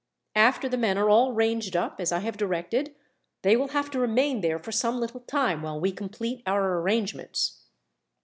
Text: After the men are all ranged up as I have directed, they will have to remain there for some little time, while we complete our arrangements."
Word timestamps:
After 0.37 0.67
the 0.67 0.79
men 0.79 0.97
are 0.97 1.11
all 1.11 1.31
ranged 1.31 1.75
up 1.75 1.99
as 2.01 2.11
I 2.11 2.21
have 2.21 2.35
directed, 2.35 2.95
they 3.43 3.55
will 3.55 3.67
have 3.67 3.91
to 3.91 3.99
remain 3.99 4.41
there 4.41 4.57
for 4.57 4.71
some 4.71 4.99
little 4.99 5.19
time, 5.21 5.61
while 5.61 5.79
we 5.79 5.91
complete 5.91 6.41
our 6.47 6.79
arrangements." 6.79 7.61